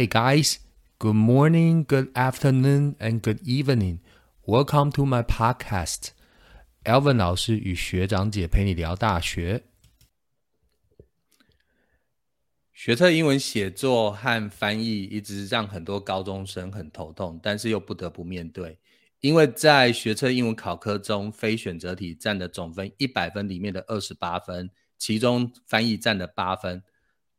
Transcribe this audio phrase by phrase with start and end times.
[0.00, 0.60] Hey guys,
[0.98, 3.98] good morning, good afternoon, and good evening.
[4.46, 6.12] Welcome to my podcast.
[6.84, 9.64] Alvin 老师与学长姐陪你聊大学。
[12.72, 18.78] 学测英文写作和翻译一直让很多高中生很头痛，但是又不得不面对，
[19.20, 26.82] 因为在学测英文考科中，非选择题占的总分一百分里面的二十八分，其中翻译占了八分，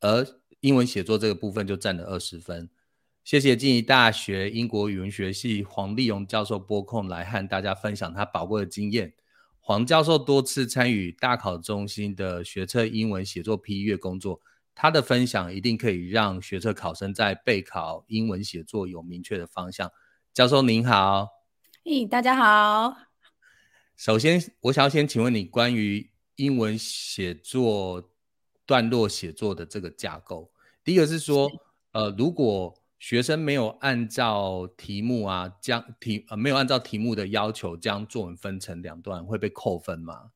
[0.01, 0.23] 而
[0.61, 2.69] 英文写作这个部分就占了二十分。
[3.23, 9.13] 谢谢静宜大学英国语文学系黄立荣教授拨空来和大家分享他宝贵的经验。
[9.59, 14.41] 黄教授多次参与大考中心的学测英文写作批阅工作。
[14.73, 19.91] 他的分享一定可以让学测考生在备考英文写作有明确的方向。
[20.33, 21.27] 教授您好，
[21.83, 22.95] 嘿，大家好。
[23.95, 28.10] 首先，我想要先请问你关于英文写作
[28.71, 30.49] 段落写作的这个架构。
[30.81, 31.51] 第一个是说，
[31.91, 40.31] 呃，如果学生没有按照题目啊，将题呃没有按照题目的要求将作文分成两段，会被扣分吗？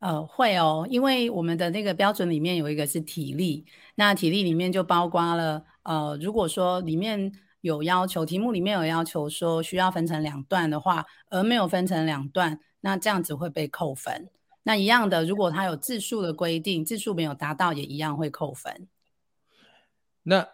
[0.00, 14.28] 呃，会哦，因为我们的那个标准里面有一个是体力，那体力里面就包括了，呃，如果说里面有要求，题目里面有要求说需要分成两段的话，而没有分成两段，那这样子会被扣分。
[14.62, 18.88] 那一样的，如果他有字数的规定，字数没有达到，也一样会扣分。
[20.22, 20.46] 那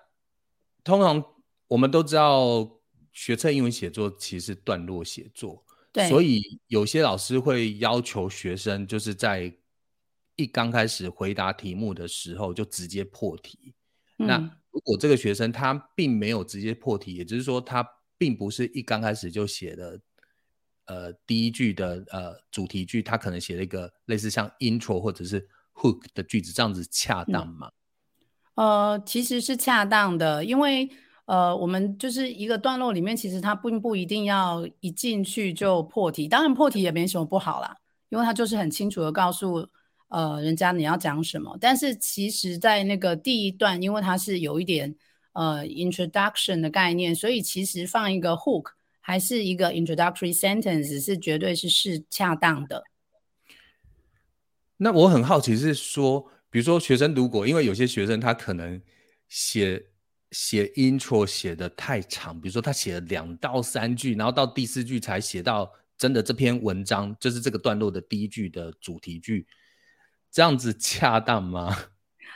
[0.85, 1.25] 通常
[1.69, 2.79] 我们都知道，
[3.12, 5.65] 学测英文写作其实是段落写作。
[5.93, 9.53] 对所以有些老师会要求学生，就是在
[10.37, 13.75] 一刚开始回答题目的时候就直接破题。
[14.17, 14.39] 那
[14.71, 17.87] 如果这个学生他并没有直接破题，也就是说他
[18.19, 19.99] 并不是一刚开始就写的，
[20.86, 27.70] 呃，第一句的呃主题句，他可能写了一个类似像 intro 或者是 hook 的句子，这样子恰当吗？
[28.54, 30.88] 呃，其实是恰当的，因为。
[31.26, 37.76] 呃，我们就是一个段落里面，其实它并不一定要一进去就破题，当然破题也没什么不好啦，
[38.10, 39.68] 因为它就是很清楚的告诉
[40.06, 41.58] 呃人家你要讲什么。
[41.60, 44.94] 但是其实，在那个第一段，因为它是有一点
[45.32, 48.66] 呃 introduction 的概念，所以其实放一个 hook
[49.06, 52.83] 还是一个 introductory sentence 是绝对是是恰当的。
[54.78, 58.83] 那我很好奇是说，比如说学生如果因为有些学生他可能
[59.28, 59.87] 写。
[60.33, 69.47] 写 intro 写的太长，比如说他写了两到三句，然后到第四句才写到真的这篇文章，就是这个段落的第一句的主题句，
[70.33, 71.78] 这样子恰当吗？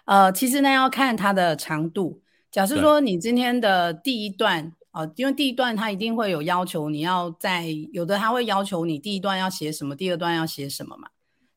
[0.05, 2.23] 呃，其实那要看它的长度。
[2.53, 11.09] 假设说你今天的第一段啊，因为第一段他一定会有要求，你要在有的他会要求你第一段要写什么，第二段要写什么嘛。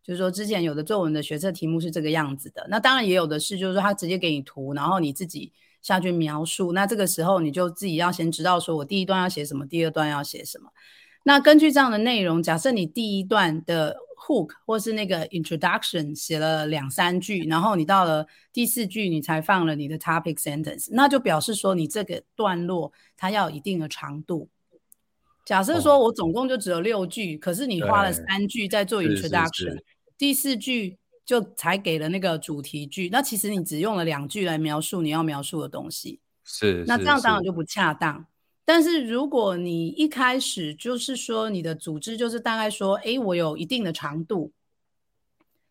[0.04, 5.52] 就是说之前有的作文的学测题目是这个样子的，那当然也有的是，就是说他直接给你图，然后你自己。
[5.84, 10.70] 下去描述，那这个时候你就自己要先知道，说我第一段要写什么，第二段要写什么。
[11.24, 24.50] 那根据这样的内容，假设你第一段的 hook 或是那个 introduction 写了两三句，然后你到了第四句你才放了你的 topic sentence，那就表示说你这个段落它要有一定的长度。
[25.46, 29.82] 假设说我总共就只有六句，可是你花了三句在做 introduction，
[30.18, 30.98] 第四句。
[31.26, 38.26] 就才给了那个主题句，那其实你只用了两句来描述你要描述的东西，是那这样当然就不恰当。
[38.66, 44.52] 但是如果你一开始就是说你的组织就是大概说，哎，我有一定的长度，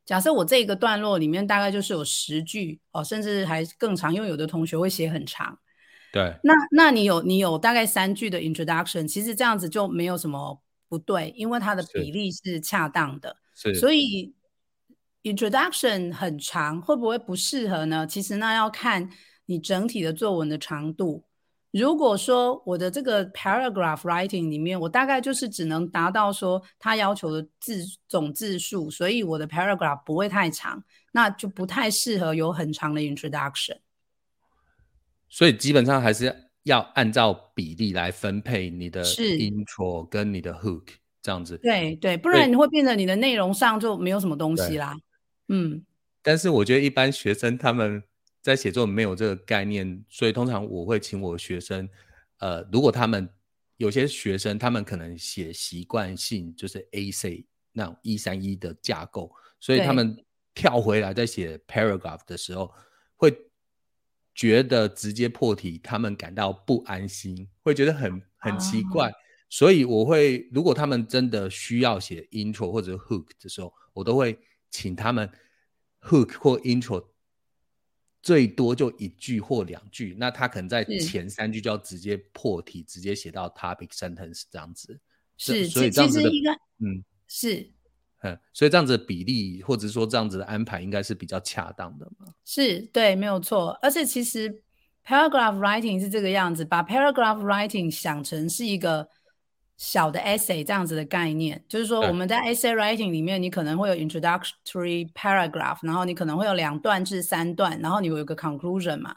[0.04, 5.58] 假设我这个段落里面大概就是有十句哦，甚至还更长，因为有的同学会写很长。
[6.12, 14.34] 对，那那你有你有大概三句的 introduction，其实这样子就没有什么不对，因为它的比例是恰当的，是所以。
[15.24, 18.04] Introduction 很长，会不会不适合呢？
[18.04, 19.08] 其实那要看
[19.46, 21.22] 你整体的作文的长度。
[21.72, 33.78] 如果说我的这个 paragraph writing 里面，我大概就是只能达到说他要求的字总字数，所以我的 paragraph 不会太长，那就不太适合有很长的 introduction。
[35.30, 40.88] 所以基本上还是要按照比例来分配你的 intro 跟你的 hook
[41.22, 41.56] 这样子。
[41.56, 44.94] 对对，不然你会变成你的内容上就没有什么东西啦。
[45.48, 45.82] 嗯，
[46.22, 48.02] 但是我觉得一般学生他们
[48.42, 51.88] 在写作没有这个概念，所以通常我会请我学生，
[52.38, 53.26] 呃，如果他们
[53.76, 60.16] 有些学生他们可能写习惯性就是 A C 那种一三一的架构，所以他们
[60.52, 62.70] 跳回来在写 paragraph 的时候，
[63.16, 63.32] 会
[64.34, 69.10] 觉得直接破题，他们感到不安心，会觉得很很奇怪，
[69.48, 74.36] 所以我会如果他们真的需要写 intro 或者 hook 的时候，我都会
[74.68, 75.30] 请他们。
[76.04, 77.00] hook 或 intro
[78.22, 85.00] 最多就一句或两句，那他可能在前三句就要直接破题，直接写到 topic sentence 这样子。
[85.36, 86.30] 是，所以这样子的，
[86.78, 87.68] 嗯，是，
[88.22, 92.32] 嗯，所以这样子的比例，或者说这样子的安排，应该是比较恰当的嘛？
[92.44, 93.70] 是对，没有错。
[93.82, 94.62] 而且其实
[95.04, 99.08] paragraph writing 是这个样子，把 paragraph writing 想成是一个
[99.76, 109.16] 小的 essay 这样子的概念，就是说我们在 essay writing 里面，你可能会有 introductory paragraph，然后你可能会有两段至三段，然后你有一个 conclusion 嘛。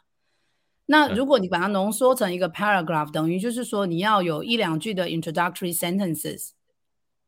[0.87, 6.49] 那如果你把它浓缩成一个 paragraph，等于就是说你要有一两句的 introductory sentences，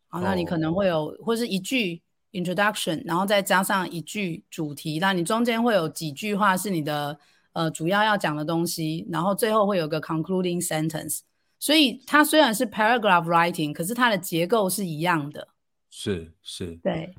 [0.08, 2.02] 好，那你可能会有或是一句
[2.32, 7.20] introduction，然后再加上一句主题，那你中间会有几句话是你的
[7.54, 11.22] 呃主要要讲的东西，然后最后会有个 concluding sentence。
[11.60, 15.48] 所以它虽然是 paragraph writing，可是它的结构是一样的。
[15.90, 17.14] 是是，对。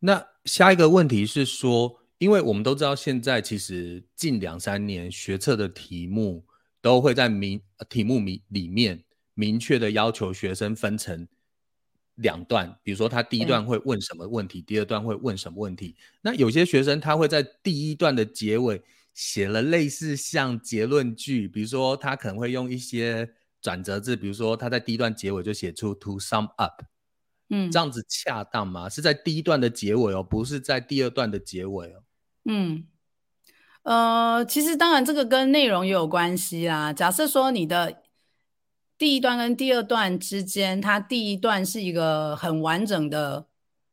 [0.00, 2.00] 那下一个问题是说。
[2.18, 6.44] 因为我们都知道，现在其实近两三年学测的题目
[6.80, 11.28] 都会在明题目明里面明确的要求学生分成
[12.16, 15.94] 两段，比如说他第一段会问什么问题，第二段会问什么问题。
[16.20, 18.82] 那有些学生他会在第一段的结尾
[19.14, 26.82] 写了类似像结论句，比如说他可能会用一些转折字，比如说他在第一段结尾就写出 to sum up。
[27.50, 28.88] 嗯，这样子恰当吗？
[28.90, 32.02] 是在第一段的结尾哦，不是在第二段的结尾哦。
[32.44, 32.86] 嗯，
[33.84, 36.92] 呃，其实当然这个跟内容也有关系啦。
[36.92, 38.02] 假设说你的
[38.98, 43.46] 第一段跟第二段之间，它第一段是一个很完整的，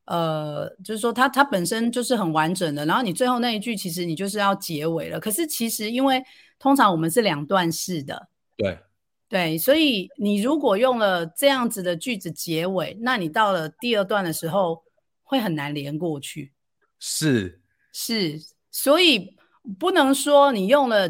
[0.03, 5.17] 呃，就是说它它本身就是很完整的，然后你最后那一句其实你就是要结尾了。
[5.17, 6.21] 可是其实因为
[6.59, 8.27] 通常我们是两段式的，
[8.57, 8.79] 对
[9.27, 14.83] 对，所以你如果用了这样子的句子结尾，那你到了第二段的时候
[15.23, 16.53] 会很难连过去。
[16.99, 17.61] 是。
[17.97, 18.37] 是，
[18.71, 19.37] 所以
[19.79, 21.07] 不能说你用了，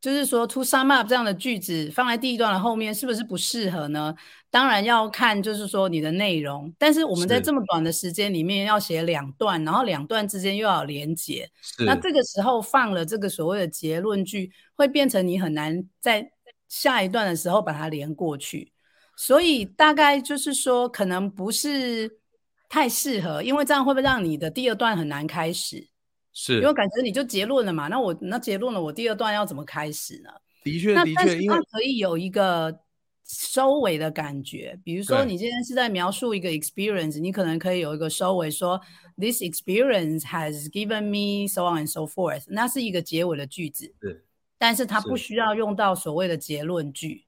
[0.00, 4.12] 就是说 to sum up 这样的句子放在第一段的后面，是不是不适合呢？
[4.50, 6.74] 当然要看，就是说你的内容。
[6.76, 11.48] 但是我们在这么短的时间里面要写两段，然后两段之间又要连结，
[11.86, 16.32] 那这个时候放了这个所谓的结论句，会变成你很难在
[16.68, 18.72] 下一段的时候把它连过去。
[19.16, 22.18] 所以大概就是说，可能不是
[22.68, 25.86] 太适合，因为这样会不会让你的第二段很难开始？
[26.32, 30.30] 是，因为感觉你就结论了嘛，那我那结论了，我第二段要怎么开始呢？
[30.64, 32.76] 的确，的确，因为可以有一个
[33.24, 34.76] 收尾的感觉。
[34.82, 38.80] 比如说，你今天是在描述一个 experience，你可能可以有一个收尾，说
[39.16, 43.94] This experience has given me so on and so forth，那是一个结尾的句子。
[44.00, 44.20] 对，
[44.58, 47.26] 但是它不需要用到所谓的结论句。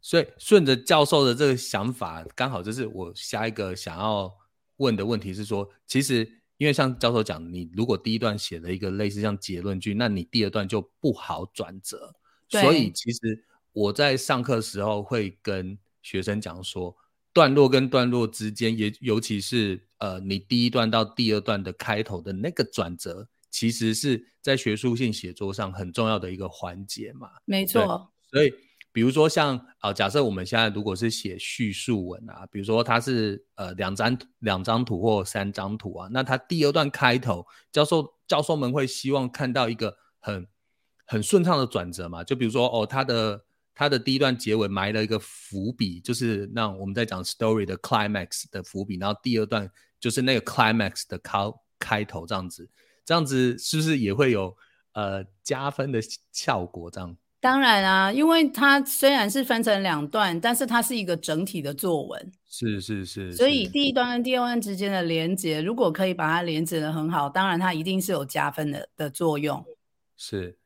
[0.00, 4.32] 所以，顺着教授的这个想法，刚好就是我下一个想要
[4.76, 6.40] 问的问题是说，其实。
[6.56, 12.14] 因为像教授讲，你如果第一段写了一个类似像结论句，那你第二段就不好转折。
[12.48, 16.96] 所以其实我在上课时候会跟学生讲说，
[17.32, 27.30] 段落跟段落之间，也尤其是呃你第一段到第二段的开头的那个转折，其实是在学术性写作上很重要的一个环节嘛。
[27.44, 28.12] 没错。
[28.30, 28.52] 所以。
[28.94, 40.46] 比如说像啊，假设我们现在如果是写叙述文啊，比如说它是呃两张两张图或三张图啊，那它第二段开头，教授教授们会希望看到一个很
[41.06, 42.22] 很顺畅的转折嘛？
[42.22, 51.40] 就比如说哦，它的它的第一段结尾埋了一个伏笔，就是那我们在讲 story 的 climax 的伏笔，然后第二段就是那个 climax 的开
[51.80, 52.70] 开头这样子，
[53.04, 54.56] 这样子是不是也会有
[54.92, 56.00] 呃加分的
[56.32, 56.90] 效果？
[56.90, 57.16] 这样？
[57.40, 62.32] 当然啊，因为它虽然是分成两段，但是它是一个整体的作文。
[62.48, 63.32] 是是是。
[63.32, 69.62] 所以第一段跟第二段之间的连接，如果可以把它连接的很好，当然它一定是有加分的的作用。
[70.16, 70.58] 是。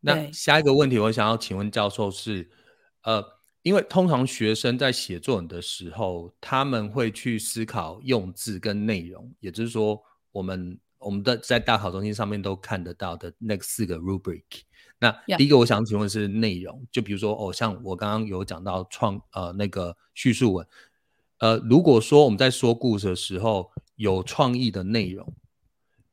[0.00, 2.50] 那下一个问题，我想要请问教授是，
[3.02, 3.22] 呃，
[3.62, 14.42] 因为通常学生在写作文的时候，他们会去思考用字跟内容，也就是说，我们我们的在大考中心上面都看得到的那四个 rubric。
[14.98, 20.66] 那第一个我想请问是内容，就比如说哦，像我刚刚有讲到创呃那个叙述文，
[21.38, 25.34] 呃，如果说我们在说故事的时候有创意的内容，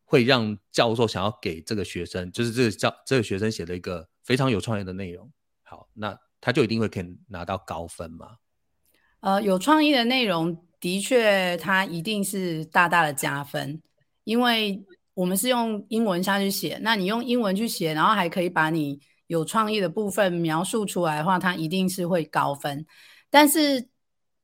[0.03, 5.31] 会让教授想要给这个学生，就是这个教这个学生写了一个非常有创意的内容，
[5.62, 8.38] 好，那他就一定会可以拿到高分吗？
[9.19, 13.81] 呃，有创意的内容的确，它一定是大大的加分，
[14.29, 14.86] 因为。
[15.15, 22.86] 我们是用英文下去写，那你用英文去写，然后还可以把你有创意的部分描述出来的话，它一定是会高分。
[23.29, 23.89] 但是，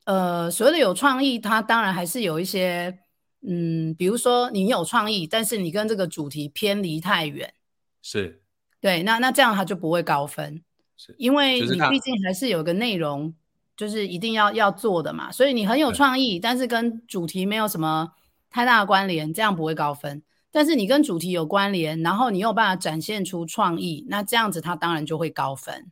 [0.03, 2.99] 呃，所谓的有创意，它当然还是有一些，
[3.47, 7.53] 嗯，比如说你有创意，但是你跟这个主题偏离太远，
[8.01, 8.41] 是，
[8.81, 10.61] 对，那那这样它就不会高分，
[10.97, 13.33] 是因为你毕竟还是有个内容，
[13.77, 18.11] 就是一定要要做的嘛，所以你很有创意，但是跟主题没有什么
[18.55, 20.23] 太大的关联，这样不会高分。
[20.49, 25.91] 但是你跟主题有关联，然后你有办法展现出创意，那这样子它当然就会高分。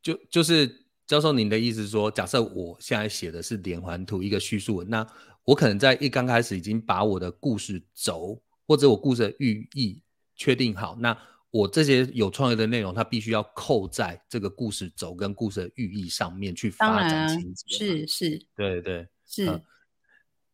[0.00, 5.04] 就就是教授，您的意思是说，假设我现在写的是连环图，一个叙述文，那
[5.42, 10.00] 我可能在一刚开始已经把我的故事轴或者我故事的寓意
[10.36, 11.18] 确定好，那
[11.50, 19.08] 我这些有创意的内容，它必须要扣在这个故事轴跟故事的寓意上面去发展情节。，是是对对。
[19.26, 19.60] 是，嗯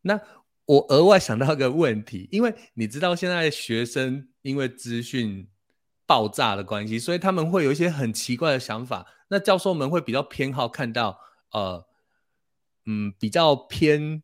[0.01, 0.19] 那
[0.69, 5.47] 我额外想到一个问题， 因为你知道现在学生因为资讯
[6.05, 9.07] 爆炸的关系，所以他们会有一些很奇怪的想法。
[9.29, 11.19] 那教授们会比较偏好看到，
[11.53, 11.87] 呃，
[12.85, 14.21] 嗯，比较偏，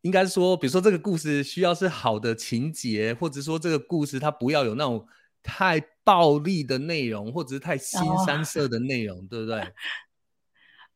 [0.00, 5.06] 应该说，比如说这个故事需要是好的情节，或者说这个故事它不要有那种
[5.44, 9.72] 太暴力的内容，或者是太新三色的内容，对不对？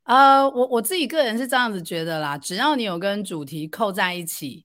[0.02, 4.64] 呃，我我自己个人是这样子觉得啦，只要你有跟主题扣在一起，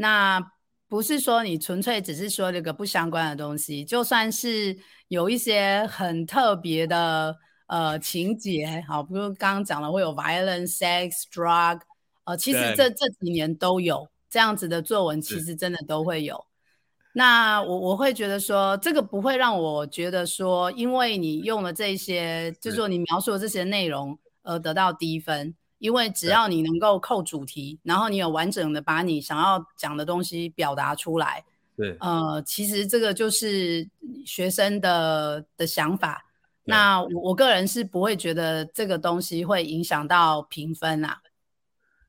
[0.00, 0.40] 那
[0.88, 4.74] 不是说你纯粹只是说这个不相关的东西，就算是
[5.08, 11.80] 有一些很特别的呃情节，好，比如刚刚讲了会有 violence、sex、drug，
[12.24, 16.46] 呃，其实这这几年都有这样子的作文，其实真的都会有。
[17.12, 22.76] 那我我会觉得说，这个不会让我觉得说，因为你用了这些，就是。
[22.76, 31.44] 说你描述的这些内容而得到低分，因为只要你能够扣主题，然后你有完整的把你想要讲的东西表达出来，
[31.76, 33.88] 对，呃，其实这个就是
[34.24, 36.24] 学生的的想法。
[36.64, 41.18] 那我我个人是不会觉得这个东西会影响到评分啊。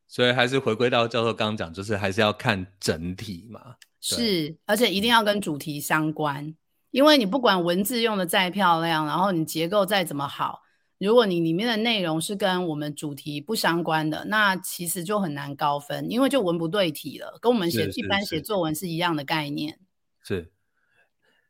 [0.08, 3.75] 所以还是回归到教授刚刚讲，就是还是要看整体嘛。
[4.01, 6.54] 是，而且一定要跟主题相关，
[6.92, 10.61] 因为你不管文字用的再漂亮，然后你结构再怎么好，
[11.08, 19.79] 如果你里面的内容是跟我们主题不相关的，那其实就很难高分，因为就文不对题了，跟我们写一般写作文是一样的概念。
[20.24, 20.51] 是。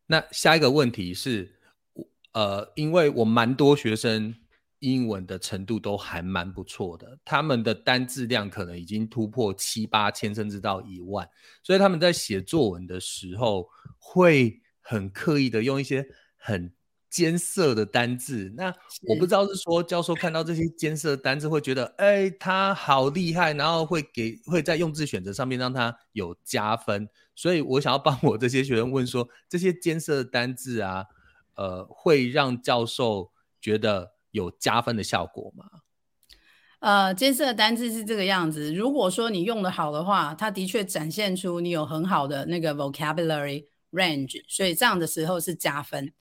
[0.07, 1.59] 那下一个问题是，
[1.93, 4.35] 我呃，因为我蛮多学生
[4.79, 11.29] 英文的程度都还蛮不错的，他们的单字量可能已经突破七八千，甚至到一万，
[11.63, 16.05] 所以他们在写作文的时候会很刻意的用一些
[16.37, 16.73] 很
[17.11, 18.51] 艰涩的单字。
[18.55, 18.73] 那
[19.07, 27.07] 我不知道是说教授看到这些艰涩的单字会觉得，哎，他好厉害，然后会给会在用字选择上面让他有加分。
[27.35, 31.05] 所以我想要帮我这些学生问说，这些艰涩的单字啊，
[31.55, 35.65] 呃，会让教授觉得有加分的效果吗？
[36.79, 38.73] 呃，艰涩的单字是这个样子。
[38.73, 46.13] 如果说你用的好的话，它的确展现出你有很好的那个 vocabulary range，所以这样的时候是加分。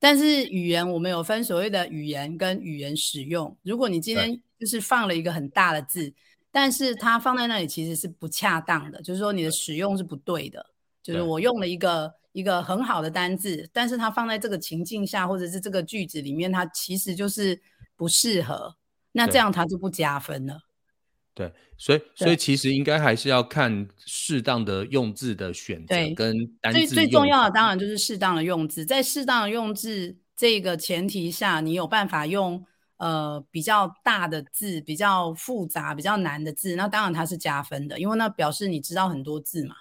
[0.00, 3.56] 但是语言我们有分所谓的语言跟语言使用。
[3.62, 6.12] 如果你今天就是放了一个很大的字，
[6.50, 10.66] 但是它放在那里其实是不恰当的，就是说你的使用是不对的。
[11.02, 17.60] 就是我用了一个一个很好的单字，但是它放在这个情境下或者是这个句子里面，它其实就是
[17.94, 18.76] 不适合。
[19.12, 20.58] 那这样它就不加分了。
[21.40, 32.62] 对，所以所以其实应该还是要看适当的用字的选择跟单字最最重要的当然就是适当的用字，在适当的用字这个前提下，你有办法用
[32.98, 39.76] 呃比较大的字、比较复杂、比较难的字，那当然它是加分的，因为那表示你知道很多字嘛。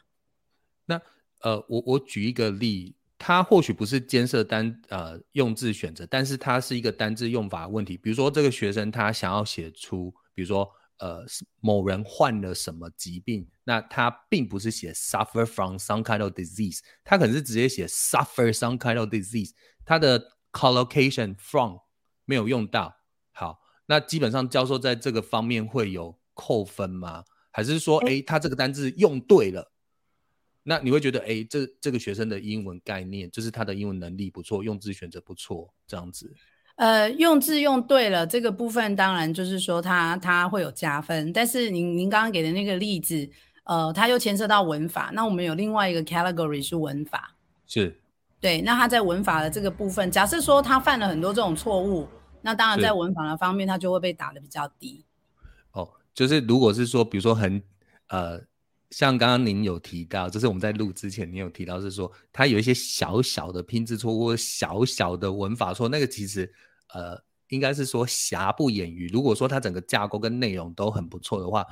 [0.86, 1.02] 那
[1.42, 7.98] 呃，我我举一个例，它或许不是艰涩单呃用字选择，但是它是一个单字用法问题。
[7.98, 11.26] 比如说这个学生他想要写出，比如说呃
[11.60, 19.52] 某人患了什么疾病，那他并不是写 suffer from some kind of disease，他可能是直接写 suffer some kind of disease，
[19.84, 21.78] 他的 collocation from
[22.26, 22.96] 没有用到。
[23.32, 27.24] 好，那基本上教授在这个方面会有扣分吗？
[27.52, 29.72] 还是说，诶，他这个单字用对了？
[30.64, 36.32] 那你会觉得，哎，这这个学生的英文概念，就是他的英文能力不错，用字选择不错，这样子。
[36.80, 41.34] 呃，用字用对了，这个部分当然就是说它它会有加分。
[41.34, 43.30] 但是您您刚刚给的那个例子，
[43.66, 45.12] 呃，它又牵涉到文法。
[45.14, 47.36] 那我们有另外一个 category 是文法，
[47.68, 48.00] 是
[48.40, 48.62] 对。
[48.62, 52.08] 那他在文法的这个部分，假设说他犯了很多这种错误，
[52.42, 55.04] 那当然在文法的方面，他就会被打的比较低。
[55.74, 57.62] 哦，就是如果是说，比如说很
[58.08, 58.40] 呃，
[58.90, 66.50] 像刚刚您有提到，就是我们在录之前，您有提到是说，它有一些小小的拼字错误，小小的文法错，那个其实
[66.94, 69.08] 呃，应该是说瑕不掩瑜。
[69.08, 71.66] 如果说它整个架构跟内容都很不错的话，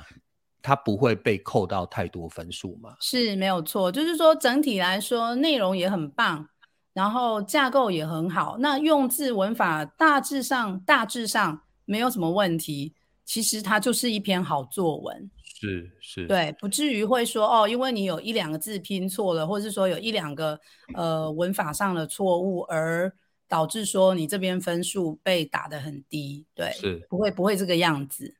[0.60, 2.96] 它不会被扣到太多分数嘛？
[3.00, 6.48] 是没有错，就是说整体来说内容也很棒，
[6.92, 12.94] 然后架构也很好，那用字文法大致上大致上没有什么问题。
[13.24, 20.58] 其实它就是一篇好作文，是是，对，不至于会说哦，因为你有一两个字拼错了，或者是说有一两个
[20.94, 23.12] 呃文法上的错误，而
[23.48, 28.36] 导致说你这边分数被打得很低，对，是不会不会这个样子。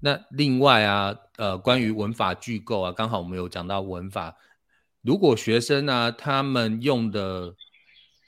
[0.00, 4.36] 那另外啊，呃，关于文法句构啊，刚好我们有讲到文法，
[5.00, 7.54] 如果学生啊他们用的，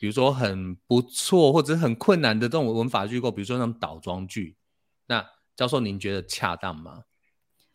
[0.00, 4.56] 比如说很不错或者很困难的这种文法句构，比如说那种倒装句，
[5.06, 5.22] 那
[5.54, 7.02] 教授，您觉得恰当吗？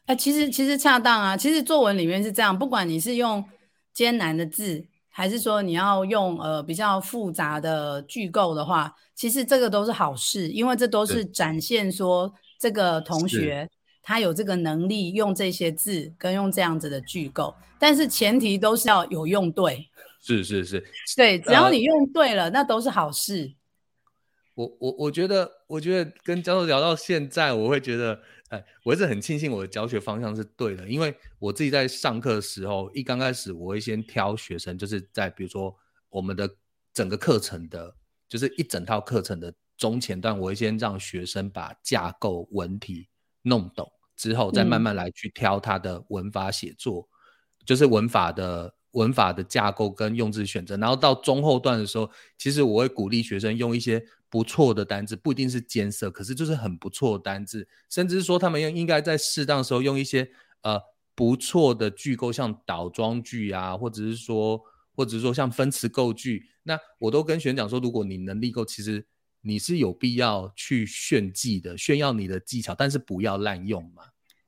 [0.07, 1.37] 哎，其实其实恰当啊。
[1.37, 3.45] 其实作文里面是这样，不管你是用
[3.93, 13.69] 艰难的字，还是说你要用呃比较复杂的句构的话，其实这个都是好事，因为这都是展现说这个同学
[14.01, 17.53] 他有这个能力用这些字跟用这样子的句构。
[17.77, 19.87] 但是前提都是要有用对。
[20.23, 20.83] 是是是，
[21.15, 23.51] 对，只要你用对了，那都是好事。
[24.53, 35.75] 我我我觉得，我觉得跟教授聊到现在，我会觉得，哎，我一直很庆幸我的教学方向是对的，因为我自己在上课的时候，一刚开始我会先挑学生，就是在比如说
[36.09, 36.49] 我们的
[36.93, 37.95] 整个课程的，
[38.27, 43.07] 就是一整套课程的中前段，我会先让学生把架构文体
[43.43, 47.07] 弄懂之后，再慢慢来去挑他的文法写作，
[47.65, 48.75] 就是文法的。
[48.91, 60.27] 文法的架构跟用字选择，然后到中后段的时候，其实我会鼓励学生用一些不错的单字，不一定是艰涩，可是就是很不错的单字，甚至是说他们应应该在适当的时候用一些
[60.61, 60.79] 呃
[61.13, 64.59] 不错的句构，像倒装句啊，或者是说，
[64.95, 69.05] 或者是说像分词构句，那我都跟学生讲说，如果你能力够，其实
[69.41, 74.03] 你是有必要去炫技的，炫耀你的技巧，但是不要滥用嘛。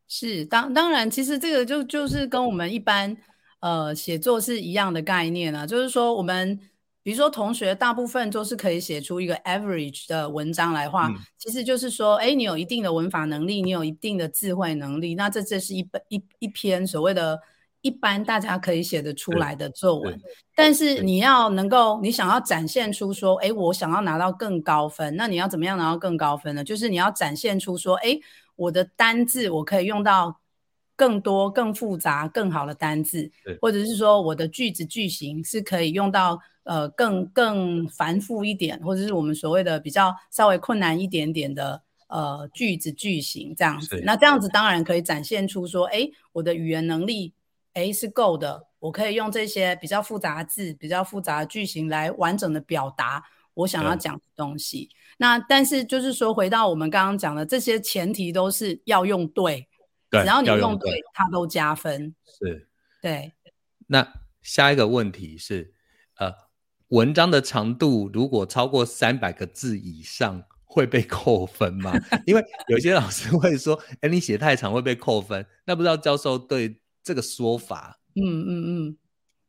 [0.07, 3.17] 是当当然，其实这个就就是跟我们一般。
[3.60, 6.60] 呃，写作是一样的概念啊，就是说，我们
[7.03, 17.37] 比如说同学大部分都是可以写出一个 average 的文章来画，其实就是说，哎，你有一定的文法能力，你有一定的智慧能力，那这这是一本一一篇所谓的
[17.81, 20.17] 一般大家可以写得出来的作文。
[20.55, 26.63] 但是你要能够，你想要展现出说，哎，我想要拿到更高分，那你要怎么样拿到更高分呢？
[26.63, 28.17] 就是你要展现出说，哎，
[28.55, 30.39] 我的单字我可以用到。
[30.95, 44.01] 更多、更复杂、更好的单字，或者是说我的句子句型是可以用到呃更更繁复一点，或者是我们所谓的比较稍微困难一点点的呃句子句型这样子。
[44.06, 47.34] 那这样子当然可以展现出说，哎，我的语言能力
[47.73, 53.23] 哎是够的，我可以用这些比较复杂字、比较复杂的句型来完整的表达
[53.56, 54.89] 我想要讲的东西。
[55.17, 59.67] 那但是就是说，回到我们刚刚讲的这些前提，都是要用对。
[60.21, 62.13] 只要你用对，它都加分。
[62.39, 62.67] 是，
[63.02, 63.34] 对。
[63.88, 65.73] 那下一个问题是，
[66.17, 66.34] 呃，
[66.89, 71.93] 文章的长度如果超过三百个字以上会被扣分吗？
[72.26, 75.45] 因为有些老师会说，哎，你写太长会被扣分。
[75.65, 77.99] 那不知道教授对这个说法？
[78.15, 78.97] 嗯嗯嗯，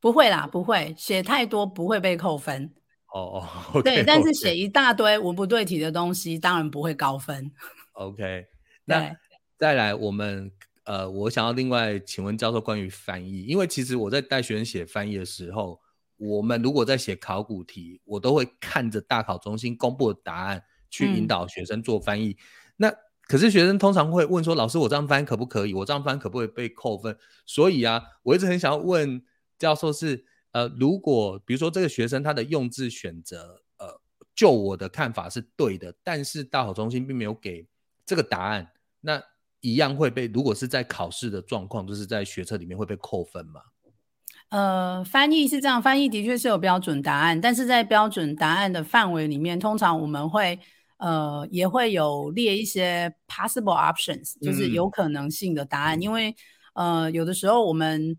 [0.01, 2.73] 不会啦，不会，写太多不会被扣分。
[3.13, 7.51] 哦哦，对，但是写一大堆文不对题的东西，当然不会高分。
[7.93, 8.47] OK，
[8.85, 9.17] 那。
[9.57, 10.51] 再来，我们
[10.83, 15.81] 呃，我想要另外请问教授关于翻译，因为其实我在带学生写翻译的时候，
[16.17, 22.37] 我们如果在写考古题，我都会看着大考中心公布的答案去引导学生做翻译。
[22.77, 25.73] 那可是学生通常会问说，老师，我这样翻可不可以？
[25.73, 27.17] 我这样翻可不可以被扣分？
[27.47, 29.23] 所以啊，我一直很想要问
[29.57, 34.01] 教授是，呃，如果比如说这个学生他的用字选择，呃，
[34.35, 37.67] 就我的看法是对的，但是大考中心并没有给
[38.05, 39.23] 这个答案，那。
[39.65, 43.63] 一样会被，如果是在考试的状况，就是在学测里面会被扣分吗？
[44.51, 50.61] 呃，翻译是这样，翻译的确是有标准答案，但是在标准答案的范围里面，通常我们会
[50.99, 56.37] 呃也会有列一些 possible options，就是有可能性的答案，因为
[56.75, 58.19] 呃有的时候我们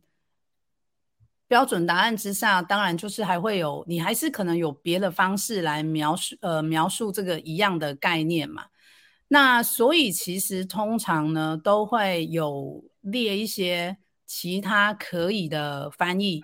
[1.48, 8.66] 标准答案之下，当然就是还会有你还是可能有别的方式来描述呃描述这个一样的概念嘛。
[9.28, 16.44] 那所以其实通常呢都会有列一些其他可以的翻译，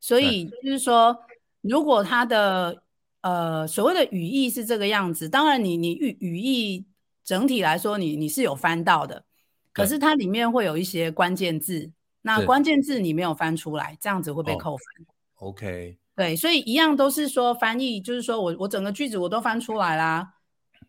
[0.00, 1.16] 所以就是说，
[1.60, 2.82] 如果它的
[3.20, 6.86] 呃所谓的语义是这个样子，当然你你语语义
[7.22, 9.24] 整体来说你你是有翻到的，
[9.72, 11.92] 可是它里面会有一些关键字，
[12.22, 14.86] 那关键字你没有翻出来，这样子会被扣分。
[15.34, 20.34] OK，对，所以一样都是说翻译，就是说我我整个句子我都翻出来啦。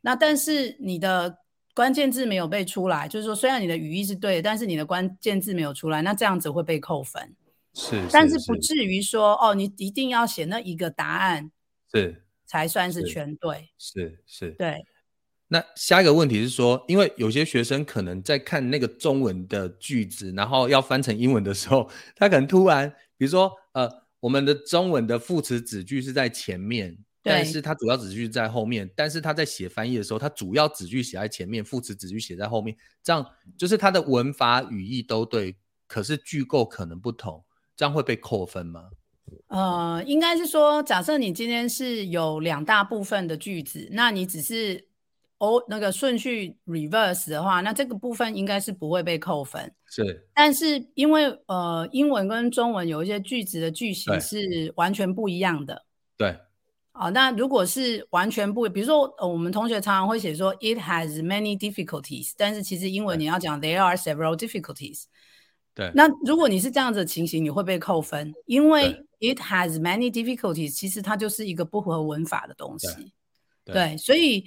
[0.05, 1.39] 那但是你的
[1.73, 7.33] 关键字没有被出来，就是说虽然你的语义是对的，但是你的关键字没有出来，那这样子会被扣分。
[7.73, 11.49] 是，但是不至于说哦，你一定要写那一个答案，
[11.91, 13.71] 是才算是是全对。
[13.79, 14.51] 是是。
[14.51, 14.85] 对，
[15.47, 22.87] 那下一个问题是说，因为有些学生可能在看那个中文的句子，然后要翻成英文的时候，他可能突然，
[23.17, 23.89] 比如说，呃，
[24.19, 33.25] 我们的中文的副词子句是在前面，但是它主要子句在后面，但是他在写翻译的时候，他主要子句写在前面，副词子句写在后面，这样
[33.57, 35.55] 就是他的文法语义都对，
[35.87, 37.43] 可是句构可能不同，
[37.77, 38.89] 这样会被扣分吗？
[39.47, 44.85] 呃，应该是说，假设你今天是有两大部分的句子，那你只是
[45.37, 49.73] 哦那个顺序 reverse 的话，那这个部分应该是不会被扣分。
[49.87, 55.85] 是但是因为呃英文跟中文有一些句子的句型是完全不一样的。
[56.17, 56.37] 对，
[56.93, 65.05] 啊，那如果是完全不，比如说，呃，我们同学常常会写说 it has many difficulties，但是其实英文你要讲 there are several difficulties。
[65.73, 72.87] 对，那如果你是这样子的情形，你会被扣分，因为 it has many difficulties，其实它就是一个不合文法的东西。
[73.65, 74.45] 对对，所以，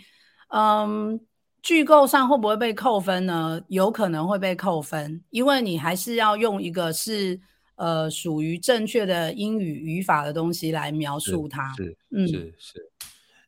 [0.51, 1.19] 嗯，
[1.63, 3.61] 句构上会不会被扣分呢？
[3.67, 7.41] 有可能会被扣分，因为你还是要用一个是
[7.77, 11.73] 呃属于正确的英语语法的东西来描述它。
[11.77, 12.91] 是嗯是是。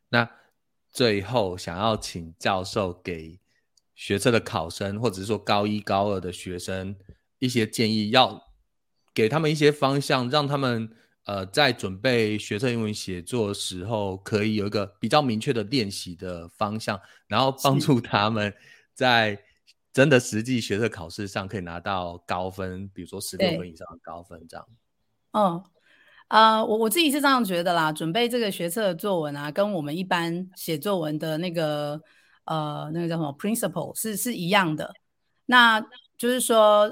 [0.09, 0.29] 那
[0.91, 3.39] 最后想要请教授给
[3.93, 6.95] 学测的考生，或者是说高一高二的学生
[7.37, 8.41] 一些建议，要
[9.13, 10.89] 给他们一些方向，让他们
[11.25, 18.53] 呃在准备学测英文写作的时候，可以有一个比较明确的练习的方向，然后帮助他们
[18.93, 19.43] 在
[19.99, 24.65] 真的实际学测考试上可以拿到高分，比如说十六分以上的高分这样。
[25.33, 25.61] 嗯，
[26.29, 27.91] 呃，我我自己是这样觉得啦。
[27.91, 32.01] 准备这个学测的作文啊，跟我们一般写作文的那个
[32.45, 34.89] 呃那个叫什么 principle 是是一样的。
[35.47, 35.81] 那
[36.17, 36.89] 就是说，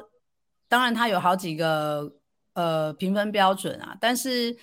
[0.67, 2.11] 当然它有好几个
[2.55, 4.53] 呃评分标准啊，但是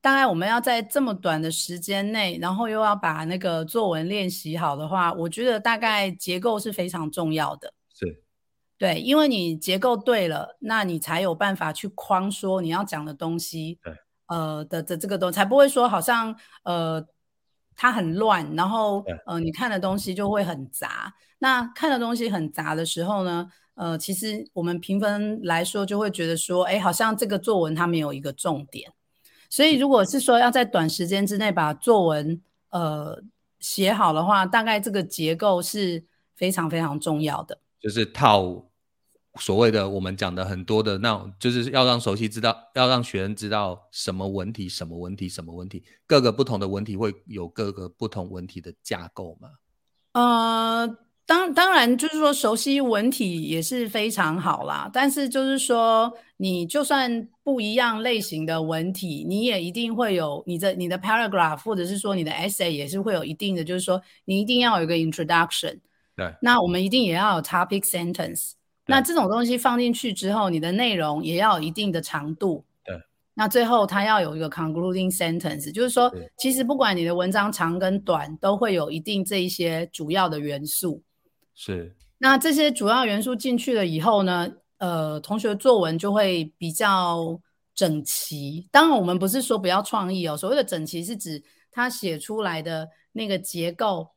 [0.00, 7.70] 大概我们要在这么短的时间内，然后又要把那个作文练习好的话，我觉得大概结构是非常重要的。
[8.80, 13.94] 是对，因为你结构对了，那你才有办法去框说你要讲的东西，对，
[14.28, 17.06] 呃的的这个东西，才不会说好像呃
[17.76, 21.12] 它很乱，然后呃你看的东西就会很杂。
[21.38, 28.90] 那看的东西很杂的时候呢，呃，其实我们评分来说就会觉得说，哎，好像这个作文它没有一个重点。
[29.48, 32.40] 所以如果是说要在短时间之内把作文
[32.70, 33.22] 呃
[33.58, 36.04] 写好的话，大概这个结构是
[36.36, 37.58] 非常非常重要的。
[37.80, 38.69] 就是套
[39.38, 49.50] 所谓的我们讲的很多的那种，就是要让熟悉知道，要让学生知道什么文体、什么文体、什么文体，各个不同的文体会有各个不同文体的架构嘛？
[50.14, 65.78] 呃，当当然就是说熟悉文体也是非常好啦，但是就是说你就算不一样类型的文体，你也一定会有你的你的 paragraph 或者是说你的 essay 也是会有一定的，就是说你一定要有一个 introduction。
[66.16, 68.54] 对，那我们一定也要有 topic sentence。
[68.90, 72.64] 那这种东西放进去之后，你的内容也要有一定的长度。
[72.84, 72.94] 对。
[73.34, 81.02] 那最后它要有一个 concluding sentence，就是说，其实不管你的文章长跟短，都会有一定这一些主要的元素。
[81.54, 87.40] 是那这些主要元素进去了以后呢，呃，同学作文就会比较
[87.74, 88.68] 整齐。
[88.70, 94.10] 当然，我们不是说不要创意哦，所谓的整齐是指他写出来的那个结构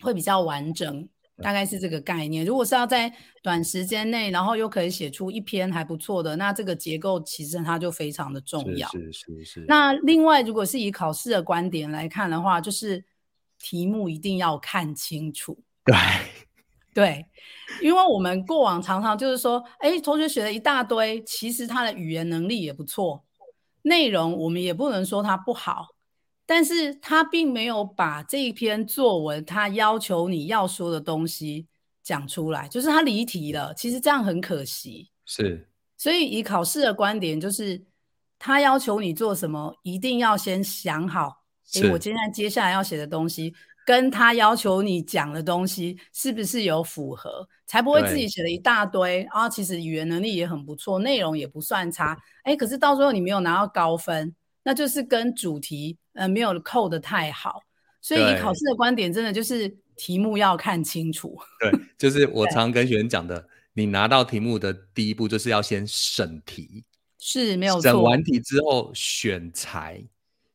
[0.00, 1.08] 会比较完整，
[1.42, 2.44] 大概是这个概念。
[2.44, 8.88] 如果是要在短时间内，然后又可以写出一篇还不错的，那这个结构其实它就非常的重要。
[8.90, 9.64] 是是是是。
[9.66, 13.04] 那另外，如果是以考试的观点来看的话，就是
[13.58, 15.58] 题目一定要看清楚。
[15.84, 15.94] 对
[16.94, 17.26] 对，
[17.82, 23.24] 因为我们过往常常就是说，哎，同学写了一大堆，其实他的语言能力也不错，
[23.82, 25.88] 内容我们也不能说他不好，
[26.46, 31.66] 但是他并没有把这一篇作文他要求你要说的东西
[32.02, 33.72] 讲出来，就是他离题了。
[33.74, 35.10] 其实这样很可惜。
[35.24, 37.82] 是所以以考试的观点，就是
[38.38, 43.54] 他要求你做什么，一定要先想好，诶，是我今天接下来要写的东西，
[43.86, 57.62] 跟他要求你讲的东西是不是有符合，才不会自己写了一大堆，然后其实语言能力也很不错，内容也不算差，哎，可是到最后你没有拿到高分，那就是跟主题呃没有扣的太好。
[58.00, 61.38] 所以以考试的观点，真的就是题目要看清楚。
[61.58, 66.84] 对，就是我常跟学生讲的，你拿到题目的第一步就是要先审题，
[67.18, 67.82] 是没有错。
[67.82, 70.04] 审完题之后选材，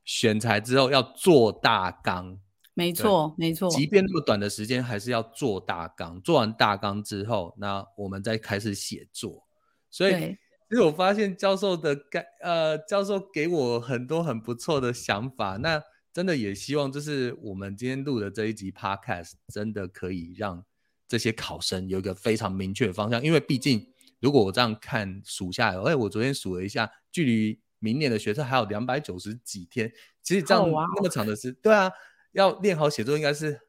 [0.05, 2.37] 选材之后要做大纲，
[2.75, 3.67] 没错，没错。
[3.71, 6.21] 即便那么短的时间，还是要做大纲。
[6.21, 9.47] 做完大纲之后，那我们再开始写作。
[9.89, 15.57] 所以，对其实我发现教授的概呃，教授给我很多很不错的想法。
[15.57, 15.81] 那
[16.13, 20.63] 真的也希望，就是我们今天录的这一集 Podcast，真的可以让
[21.07, 23.23] 这些考生有一个非常明确的方向。
[23.23, 31.91] 因为毕竟，如果我这样看数下来，哎，我昨天数了一下，距离明年的学测还有两百九十几天，其实这样那么长的时，对啊，
[32.33, 33.59] 要练好写作应该是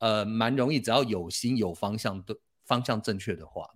[0.00, 2.36] 呃蛮容易，只要有心有方向对
[2.66, 3.70] 方向正确的话。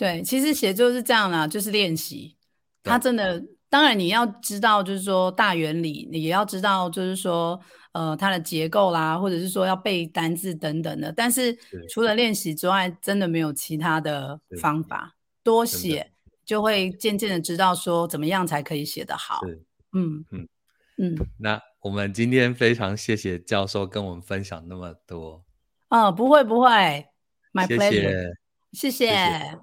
[0.00, 2.34] 对，其实写作是这样啦，就是练习。
[2.82, 7.60] 他真的，当然你要知道，就是说大原理，你也要知道，就是说，
[7.92, 11.12] 呃，它的结构啦，或者是说要背单字等等的。
[11.12, 11.54] 但是
[11.90, 15.14] 除了练习之外，真的没有其他的方法。
[15.42, 16.10] 多写
[16.46, 19.40] 就会渐渐的知道说怎么样才可以写得好。
[19.92, 20.48] 嗯嗯
[20.96, 21.14] 嗯。
[21.36, 25.44] 那我们今天非常谢谢教授跟我们分享那么多。
[25.90, 26.68] 哦，不会不会
[27.52, 28.32] ，My pleasure。
[28.72, 29.58] 谢谢。